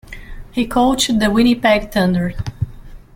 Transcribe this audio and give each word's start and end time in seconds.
He 0.49 0.65
coached 0.65 1.19
the 1.19 1.29
Winnipeg 1.29 1.91
Thunder. 1.91 2.33